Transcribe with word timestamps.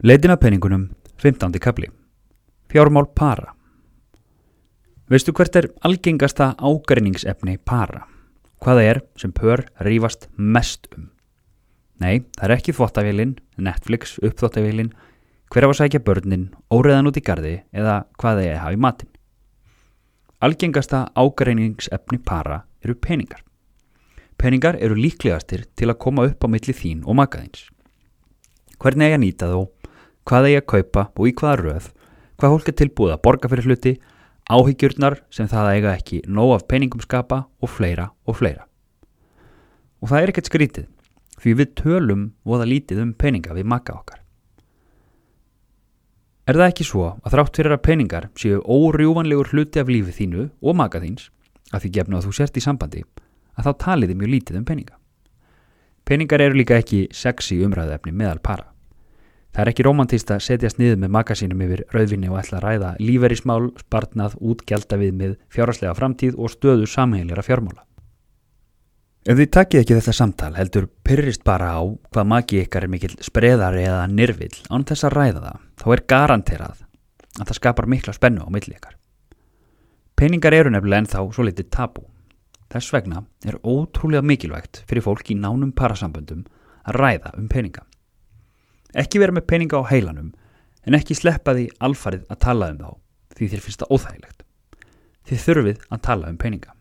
Leitin 0.00 0.32
að 0.32 0.38
peningunum, 0.40 0.84
15. 1.20 1.58
kapli. 1.60 1.90
Fjármál 2.72 3.04
para. 3.12 3.50
Veistu 5.12 5.34
hvert 5.36 5.56
er 5.60 5.66
algengasta 5.84 6.54
ágreiningsefni 6.56 7.58
para? 7.68 8.06
Hvaða 8.64 8.84
er 8.88 9.00
sem 9.20 9.34
pör 9.36 9.60
rífast 9.84 10.30
mest 10.38 10.86
um? 10.96 11.10
Nei, 12.00 12.24
það 12.38 12.46
er 12.46 12.54
ekki 12.54 12.72
þvóttavélinn, 12.78 13.34
Netflix, 13.60 14.14
uppþvóttavélinn, 14.24 14.88
hver 15.52 15.66
af 15.66 15.74
að 15.74 15.78
sækja 15.82 16.00
börnin, 16.06 16.46
óreðan 16.72 17.10
út 17.10 17.20
í 17.20 17.24
gardi 17.26 17.52
eða 17.68 17.98
hvaða 18.16 18.46
að 18.54 18.56
hafa 18.62 18.78
í 18.78 18.80
matin. 18.80 19.10
Algengasta 20.40 21.02
ágreiningsefni 21.12 22.22
para 22.24 22.62
eru 22.80 22.96
peningar. 22.96 23.44
Peningar 24.40 24.80
eru 24.80 24.96
líklegastir 24.96 25.66
til 25.76 25.90
að 25.92 26.00
koma 26.06 26.24
upp 26.30 26.40
á 26.40 26.48
milli 26.48 26.72
þín 26.72 27.04
og 27.04 27.20
makaðins. 27.20 27.68
Hvernig 28.80 29.12
er 29.12 29.18
að 29.18 29.22
nýta 29.26 29.50
þó, 29.52 29.68
hvað 30.28 30.48
er 30.50 30.60
að 30.60 30.68
kaupa 30.72 31.06
og 31.16 31.28
í 31.28 31.34
hvaða 31.36 31.58
röð, 31.60 31.90
hvað 32.40 32.54
fólk 32.54 32.70
er 32.70 32.78
tilbúið 32.80 33.14
að 33.14 33.22
borga 33.26 33.50
fyrir 33.52 33.68
hluti, 33.68 33.92
áhyggjurnar 34.50 35.20
sem 35.30 35.48
það 35.50 35.72
eiga 35.74 35.96
ekki 35.96 36.22
nóg 36.26 36.56
af 36.56 36.66
peningum 36.70 37.02
skapa 37.04 37.44
og 37.60 37.70
fleira 37.70 38.10
og 38.26 38.38
fleira. 38.40 38.66
Og 40.00 40.10
það 40.10 40.22
er 40.22 40.32
ekkert 40.32 40.50
skrítið, 40.50 40.88
því 41.40 41.54
við 41.60 41.74
tölum 41.80 42.24
voða 42.44 42.68
lítið 42.68 43.04
um 43.04 43.12
peninga 43.14 43.54
við 43.56 43.68
maka 43.68 43.96
okkar. 43.96 44.20
Er 46.48 46.56
það 46.56 46.72
ekki 46.72 46.86
svo 46.88 47.04
að 47.20 47.34
þrátt 47.34 47.58
fyrir 47.60 47.76
að 47.76 47.84
peningar 47.86 48.24
séu 48.40 48.62
órjúvanlegur 48.64 49.52
hluti 49.52 49.78
af 49.82 49.90
lífið 49.92 50.16
þínu 50.16 50.46
og 50.64 50.78
maka 50.80 50.98
þíns, 51.02 51.28
að 51.70 51.84
því 51.84 51.90
gefna 51.98 52.18
að 52.18 52.26
þú 52.26 52.32
sért 52.40 52.58
í 52.58 52.64
sambandi, 52.64 53.04
að 53.54 53.68
þá 53.68 53.72
taliði 53.84 54.16
mjög 54.18 54.32
lítið 54.34 54.58
um 54.58 54.66
peninga. 54.66 54.96
Peningar 56.08 56.42
eru 56.42 56.58
líka 56.58 56.80
ekki 56.80 57.04
sexy 57.14 57.60
umræðefni 57.62 58.10
meðal 58.16 58.40
para. 58.42 58.69
Það 59.50 59.62
er 59.64 59.70
ekki 59.72 59.84
romantist 59.86 60.30
að 60.30 60.42
setjast 60.46 60.78
niður 60.78 61.00
með 61.02 61.14
makasínum 61.16 61.62
yfir 61.66 61.80
rauðvinni 61.90 62.28
og 62.30 62.38
ætla 62.38 62.60
að 62.60 62.66
ræða 62.66 62.90
líferismál, 63.02 63.70
spartnað, 63.82 64.36
útgelda 64.38 64.98
við 65.00 65.16
með 65.18 65.32
fjáraslega 65.50 65.94
framtíð 65.98 66.36
og 66.38 66.52
stöðu 66.54 66.86
samheilera 66.86 67.42
fjármála. 67.42 67.82
Ef 69.26 69.36
þið 69.36 69.50
takkið 69.52 69.82
ekki 69.82 69.96
þetta 69.98 70.14
samtal 70.16 70.54
heldur 70.56 70.86
pyrrist 71.04 71.42
bara 71.44 71.74
á 71.76 71.82
hvað 71.82 72.30
maki 72.30 72.62
ykkar 72.62 72.86
er 72.86 72.92
mikill 72.94 73.18
spreðari 73.20 73.82
eða 73.84 74.06
nirvill 74.08 74.54
án 74.72 74.86
þess 74.88 75.04
að 75.10 75.16
ræða 75.18 75.42
það, 75.44 75.58
þá 75.82 75.86
er 75.92 76.04
garanterað 76.14 76.78
að 77.36 77.50
það 77.50 77.58
skapar 77.58 77.90
mikla 77.90 78.14
spennu 78.16 78.46
á 78.46 78.48
milli 78.54 78.78
ykkar. 78.78 78.96
Peningar 80.16 80.56
eru 80.56 80.72
nefnilega 80.72 81.04
ennþá 81.04 81.26
svo 81.34 81.44
litið 81.44 81.68
tabú. 81.74 82.06
Þess 82.70 82.94
vegna 82.94 83.24
er 83.44 83.58
ótrúlega 83.60 84.24
mikilvægt 84.24 84.84
fyrir 84.86 85.04
fólk 85.04 85.34
í 85.34 85.36
nánum 85.36 85.74
parasamböndum 85.76 86.46
að 86.86 87.00
ræða 87.02 87.34
um 87.36 87.48
peninga. 87.50 87.84
Ekki 88.98 89.22
vera 89.22 89.34
með 89.34 89.46
peninga 89.52 89.80
á 89.80 89.90
heilanum 89.90 90.32
en 90.86 90.96
ekki 90.98 91.14
sleppa 91.14 91.54
því 91.54 91.68
alfarið 91.86 92.26
að 92.30 92.42
tala 92.42 92.70
um 92.72 92.78
þá 92.80 92.90
því 93.36 93.48
þér 93.52 93.64
finnst 93.64 93.82
það 93.82 93.96
óþægilegt. 93.96 94.44
Þið 95.30 95.42
þurfið 95.46 95.82
að 95.88 96.04
tala 96.06 96.30
um 96.30 96.38
peninga. 96.40 96.72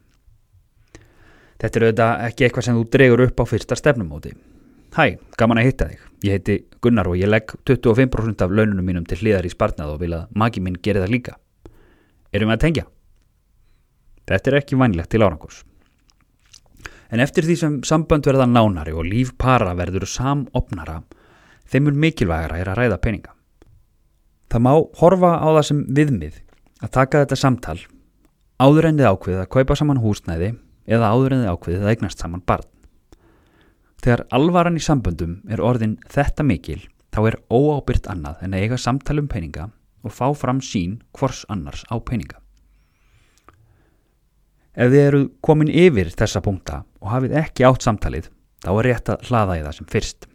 Þetta 1.59 1.79
er 1.79 1.85
auðvitað 1.85 2.21
ekki 2.29 2.45
eitthvað 2.47 2.65
sem 2.65 2.77
þú 2.79 2.85
dregur 2.93 3.25
upp 3.25 3.41
á 3.43 3.45
fyrsta 3.51 3.77
stefnumóti. 3.77 4.31
Hæ, 4.95 5.19
gaman 5.37 5.59
að 5.61 5.67
hitta 5.67 5.87
þig. 5.89 6.05
Ég 6.25 6.37
heiti 6.37 6.55
Gunnar 6.81 7.07
og 7.11 7.19
ég 7.19 7.29
legg 7.29 7.51
25% 7.67 8.41
af 8.43 8.53
laununum 8.55 8.87
mínum 8.87 9.05
til 9.07 9.19
hliðar 9.19 9.45
í 9.45 9.51
spartnað 9.51 9.93
og 9.93 9.99
vil 10.01 10.15
að 10.17 10.31
magi 10.39 10.63
minn 10.63 10.79
geri 10.81 11.03
það 11.03 11.13
líka. 11.13 11.35
Erum 12.33 12.49
við 12.49 12.55
að 12.55 12.63
tengja? 12.63 12.85
Þetta 14.29 14.51
er 14.51 14.57
ekki 14.59 14.79
vænlegt 14.79 15.11
til 15.11 15.21
árangurs. 15.25 15.61
En 17.09 17.21
eftir 17.23 17.45
því 17.45 17.55
sem 17.57 17.77
sambönd 17.85 18.27
verða 18.29 18.47
nánari 18.49 18.93
og 18.93 19.07
líf 19.07 19.33
para 19.41 19.73
verður 19.77 20.05
samopnara, 20.09 20.99
þeimur 21.69 21.97
mikilvægara 22.05 22.59
er 22.59 22.71
að 22.71 22.81
ræða 22.81 22.99
peninga. 23.03 23.35
Það 24.49 24.65
má 24.65 24.73
horfa 24.99 25.31
á 25.37 25.47
það 25.47 25.65
sem 25.69 25.85
viðmið 25.99 26.41
að 26.81 26.93
taka 26.95 27.23
þetta 27.23 27.37
samtal 27.37 27.79
áður 28.59 28.89
en 28.89 28.99
þið 28.99 29.09
ákveðið 29.13 29.41
að 29.43 29.51
kaupa 29.55 29.77
saman 29.79 30.01
húsnæði 30.03 30.51
eða 30.89 31.11
áður 31.13 31.35
en 31.35 31.43
þið 31.43 31.51
ákveðið 31.53 31.85
að 31.85 31.91
eignast 31.93 32.23
saman 32.23 32.45
barn. 32.49 32.67
Þegar 33.99 34.25
alvaran 34.35 34.79
í 34.79 34.83
samböndum 34.83 35.39
er 35.51 35.61
orðin 35.61 35.97
þetta 36.09 36.45
mikil, 36.47 36.79
þá 37.11 37.19
er 37.29 37.37
óábyrgt 37.51 38.07
annað 38.11 38.45
en 38.45 38.55
að 38.55 38.63
eiga 38.63 38.79
samtal 38.79 39.19
um 39.19 39.27
peninga 39.31 39.69
og 40.03 40.15
fá 40.15 40.29
fram 40.37 40.61
sín 40.63 41.01
hvors 41.15 41.43
annars 41.51 41.83
á 41.91 41.99
peninga. 41.99 42.39
Ef 44.79 44.93
þið 44.93 45.03
eru 45.03 45.21
komin 45.43 45.71
yfir 45.71 46.13
þessa 46.15 46.41
punkta 46.43 46.83
og 47.03 47.11
hafið 47.11 47.35
ekki 47.41 47.65
átt 47.67 47.83
samtalið, 47.83 48.29
þá 48.63 48.71
er 48.71 48.87
rétt 48.87 49.11
að 49.11 49.25
hlaða 49.27 49.57
í 49.59 49.63
það 49.65 49.75
sem 49.75 49.89
fyrst. 49.91 50.28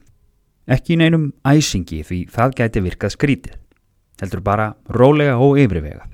Ekki 0.64 0.94
í 0.94 1.00
neinum 1.00 1.28
æsingi 1.44 2.00
því 2.08 2.18
það 2.32 2.54
gæti 2.56 2.82
virkað 2.86 3.12
skrítið, 3.12 3.56
heldur 4.22 4.40
bara 4.44 4.70
rólega 4.88 5.36
og 5.36 5.58
yfirvegað. 5.60 6.06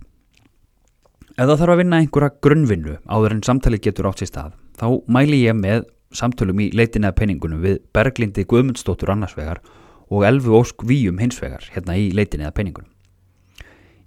Ef 1.36 1.46
það 1.46 1.60
þarf 1.60 1.74
að 1.74 1.80
vinna 1.80 2.00
einhverja 2.02 2.36
grunnvinnu 2.42 2.96
áður 3.06 3.36
en 3.36 3.44
samtalið 3.46 3.84
getur 3.84 4.08
átt 4.10 4.22
sér 4.22 4.30
stað, 4.32 4.56
þá 4.74 4.86
mæli 5.06 5.38
ég 5.44 5.54
með 5.54 5.84
samtölum 6.10 6.64
í 6.64 6.66
leitinni 6.74 7.06
að 7.06 7.20
penningunum 7.20 7.60
við 7.62 7.78
Berglindi 7.94 8.42
Guðmundsdóttur 8.50 9.12
annarsvegar 9.14 9.60
og 10.10 10.26
Elfu 10.26 10.56
Ósk 10.58 10.82
Víum 10.82 11.22
hinsvegar 11.22 11.68
hérna 11.70 11.94
í 11.94 12.08
leitinni 12.10 12.48
að 12.48 12.56
penningunum. 12.58 12.90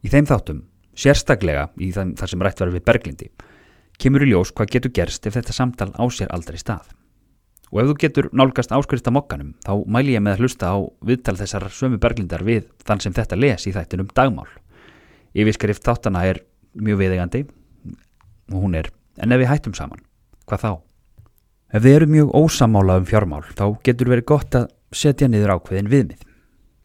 Í 0.04 0.12
þeim 0.12 0.28
þáttum, 0.28 0.60
sérstaklega 1.00 1.70
í 1.80 1.94
þar 1.96 2.34
sem 2.34 2.44
rætt 2.44 2.60
var 2.60 2.74
við 2.74 2.84
Berglindi, 2.90 3.32
kemur 3.96 4.28
í 4.28 4.34
ljós 4.34 4.52
hvað 4.52 4.76
getur 4.76 4.94
gerst 5.00 5.24
ef 5.32 5.40
þetta 5.40 5.56
samtal 5.56 5.94
á 5.96 6.04
sér 6.12 6.36
aldrei 6.36 6.60
stað. 6.60 6.92
Og 7.74 7.82
ef 7.82 7.88
þú 7.90 7.94
getur 8.04 8.30
nálgast 8.38 8.74
áskrifta 8.76 9.10
mokkanum, 9.10 9.56
þá 9.66 9.82
mæli 9.90 10.14
ég 10.14 10.22
með 10.22 10.36
að 10.36 10.44
hlusta 10.44 10.70
á 10.70 10.78
viðtal 11.02 11.40
þessar 11.40 11.66
sömu 11.74 11.98
Berglindar 11.98 12.46
við 12.46 12.68
þann 12.86 13.02
sem 13.02 13.16
þetta 13.18 13.40
les 13.40 13.66
í 13.66 13.74
þættinum 13.74 14.12
dagmál. 14.14 14.46
Yfirskrift 15.34 15.82
þáttana 15.82 16.22
er 16.30 16.44
mjög 16.78 17.02
viðegandi 17.02 17.48
og 18.54 18.60
hún 18.62 18.78
er, 18.78 18.92
en 19.18 19.34
ef 19.34 19.42
við 19.42 19.50
hættum 19.50 19.74
saman, 19.74 20.06
hvað 20.46 20.62
þá? 20.62 20.72
Ef 21.74 21.82
þið 21.82 21.96
eru 21.98 22.12
mjög 22.14 22.36
ósamála 22.38 23.00
um 23.02 23.10
fjármál 23.10 23.42
þá 23.58 23.66
getur 23.82 24.14
verið 24.14 24.30
gott 24.30 24.60
að 24.60 24.70
setja 24.94 25.26
niður 25.26 25.56
ákveðin 25.58 25.90
viðmið. 25.90 26.22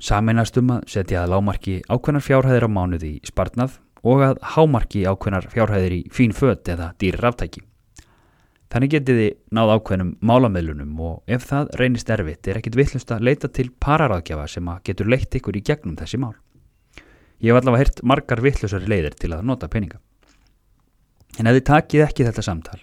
Sameinast 0.01 0.57
um 0.57 0.73
að 0.79 0.87
setja 0.89 1.27
að 1.27 1.35
lámarki 1.35 1.83
ákveðnar 1.85 2.25
fjárhæðir 2.25 2.65
á 2.65 2.71
mánuði 2.73 3.11
í 3.19 3.29
spartnað 3.29 3.77
og 4.09 4.25
að 4.25 4.41
hámarki 4.55 5.05
ákveðnar 5.05 5.51
fjárhæðir 5.53 5.99
í 5.99 6.05
fín 6.15 6.33
fött 6.33 6.73
eða 6.73 6.95
dýrir 6.97 7.27
ráftæki. 7.27 7.68
Þannig 8.69 8.93
getið 8.93 9.19
þið 9.19 9.31
náð 9.57 9.71
ákveðnum 9.75 10.11
málamöðlunum 10.29 10.99
og 11.01 11.31
ef 11.37 11.47
það 11.49 11.71
reynist 11.81 12.11
erfitt 12.13 12.51
er 12.51 12.59
ekkit 12.61 12.77
vittlust 12.77 13.15
að 13.15 13.25
leita 13.25 13.49
til 13.49 13.71
pararáðgjafa 13.81 14.45
sem 14.53 14.69
að 14.69 14.83
getur 14.91 15.09
leitt 15.09 15.39
ykkur 15.39 15.57
í 15.57 15.65
gegnum 15.65 15.97
þessi 15.97 16.21
mál. 16.21 16.35
Ég 17.41 17.55
hef 17.55 17.63
allavega 17.63 17.85
heyrt 17.85 18.03
margar 18.05 18.43
vittlusari 18.45 18.91
leiðir 18.91 19.17
til 19.17 19.33
að 19.33 19.47
nota 19.49 19.71
peninga. 19.73 20.03
En 21.41 21.49
ef 21.49 21.57
þið 21.57 21.67
takið 21.71 22.05
ekki 22.05 22.29
þetta 22.29 22.45
samtal 22.45 22.81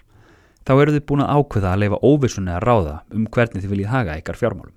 þá 0.66 0.72
eru 0.74 0.96
þið 0.96 1.04
búin 1.06 1.22
að 1.22 1.38
ákveða 1.38 1.72
að 1.72 1.82
leifa 1.84 2.02
óvissunni 2.02 2.50
að 2.56 2.64
ráða 2.66 2.94
um 3.14 3.26
hvernig 3.30 3.62
þið 3.62 3.72
viljið 3.76 3.92
haga 3.92 4.16
ykkar 4.18 4.40
fjármálum. 4.40 4.74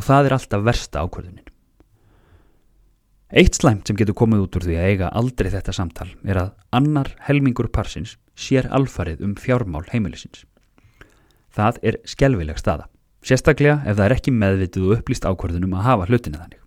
Og 0.00 0.06
það 0.06 0.28
er 0.28 0.34
alltaf 0.38 0.64
versta 0.64 1.02
ákveðunin. 1.04 1.51
Eitt 3.32 3.56
slæmt 3.56 3.88
sem 3.88 3.96
getur 3.96 4.12
komið 4.12 4.42
út 4.44 4.56
úr 4.58 4.64
því 4.66 4.74
að 4.76 4.86
eiga 4.90 5.06
aldrei 5.16 5.46
þetta 5.54 5.72
samtal 5.72 6.10
er 6.28 6.36
að 6.36 6.50
annar 6.76 7.08
helmingur 7.24 7.70
parsins 7.72 8.18
sér 8.36 8.66
alfarið 8.68 9.22
um 9.24 9.32
fjármál 9.40 9.86
heimilisins. 9.88 10.42
Það 11.56 11.78
er 11.88 11.98
skelvileg 12.12 12.60
staða, 12.60 12.90
sérstaklega 13.24 13.78
ef 13.86 13.96
það 13.96 14.04
er 14.04 14.14
ekki 14.18 14.34
meðvitið 14.36 14.84
og 14.84 14.94
upplýst 14.98 15.24
ákveðunum 15.24 15.78
að 15.78 15.86
hafa 15.86 16.10
hlutinu 16.10 16.42
þannig. 16.42 16.60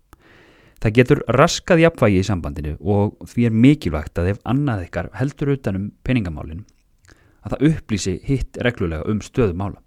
Það 0.82 0.96
getur 0.98 1.22
raskað 1.38 1.84
jafnvægi 1.84 2.18
í 2.18 2.26
sambandinu 2.26 2.74
og 2.82 3.14
því 3.30 3.46
er 3.46 3.58
mikilvægt 3.62 4.18
að 4.18 4.32
ef 4.34 4.42
annað 4.42 4.88
ykkar 4.88 5.12
heldur 5.22 5.54
utanum 5.54 5.92
peningamálinu 6.02 6.66
að 7.46 7.54
það 7.54 7.66
upplýsi 7.70 8.20
hitt 8.26 8.58
reglulega 8.66 9.06
um 9.06 9.22
stöðum 9.22 9.62
mála. 9.62 9.85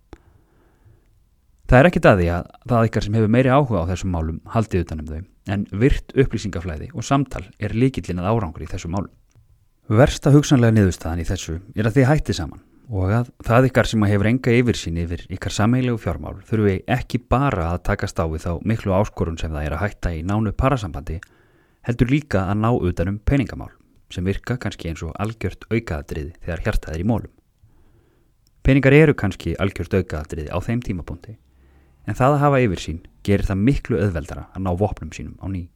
Það 1.70 1.78
er 1.78 1.86
ekkit 1.86 2.06
að 2.10 2.20
því 2.20 2.28
að 2.34 2.46
það 2.72 2.88
ykkar 2.88 3.06
sem 3.06 3.16
hefur 3.20 3.30
meiri 3.30 3.50
áhuga 3.54 3.82
á 3.86 3.90
þessum 3.92 4.10
málum 4.16 4.38
haldið 4.50 4.84
utanum 4.88 5.10
þau, 5.10 5.26
en 5.54 5.66
virt 5.70 6.14
upplýsingaflæði 6.18 6.88
og 6.98 7.06
samtal 7.06 7.44
er 7.62 7.76
líkillin 7.78 8.22
að 8.24 8.30
árangur 8.32 8.64
í 8.66 8.70
þessum 8.72 8.96
málum. 8.96 9.12
Versta 9.86 10.32
hugsanlega 10.34 10.74
niðurstaðan 10.74 11.22
í 11.22 11.26
þessu 11.30 11.60
er 11.78 11.86
að 11.86 12.00
þið 12.00 12.08
hætti 12.10 12.36
saman 12.40 12.64
og 12.90 13.14
að 13.14 13.30
það 13.46 13.68
ykkar 13.68 13.90
sem 13.92 14.06
hefur 14.10 14.30
enga 14.32 14.54
yfirsýn 14.58 14.98
yfir 15.04 15.22
ykkar 15.30 15.54
sameilegu 15.54 16.00
fjármál 16.02 16.40
þurfi 16.48 16.74
ekki 16.90 17.20
bara 17.30 17.68
að 17.76 17.84
taka 17.92 18.10
stáfið 18.10 18.48
þá 18.48 18.66
miklu 18.72 18.96
áskorun 18.98 19.38
sem 19.38 19.54
það 19.54 19.68
er 19.68 19.76
að 19.76 19.84
hætta 19.84 20.14
í 20.18 20.24
nánu 20.26 20.54
parasambandi, 20.58 21.20
heldur 21.86 22.10
líka 22.10 22.48
að 22.50 22.64
ná 22.64 22.72
utanum 22.74 23.20
peningamál 23.22 23.70
sem 24.10 24.26
virka 24.26 24.58
kannski 24.58 24.90
eins 24.90 25.06
og 25.06 25.14
algjört 25.22 25.70
aukaðadrið 25.70 26.34
þegar 26.42 26.66
hjartað 26.66 26.96
er 26.96 27.06
í 27.06 27.08
mólum. 27.14 27.30
Peningar 28.66 28.98
eru 28.98 29.14
kannski 29.14 29.54
algjörst 29.62 29.94
aukaðaldriði 29.94 30.50
á 30.50 30.58
þeim 30.66 30.82
tímapunkti 30.82 31.38
en 32.10 32.18
það 32.18 32.36
að 32.36 32.44
hafa 32.44 32.62
yfir 32.66 32.82
sín 32.84 33.02
gerir 33.26 33.46
það 33.46 33.66
miklu 33.68 34.00
öðveldara 34.02 34.48
að 34.56 34.64
ná 34.66 34.72
vopnum 34.80 35.12
sínum 35.14 35.38
á 35.38 35.46
ný. 35.52 35.68